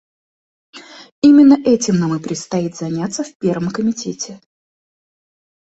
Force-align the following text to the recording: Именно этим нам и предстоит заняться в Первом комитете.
Именно 1.21 1.59
этим 1.63 1.99
нам 1.99 2.15
и 2.15 2.19
предстоит 2.19 2.75
заняться 2.75 3.23
в 3.23 3.37
Первом 3.37 3.69
комитете. 3.69 4.41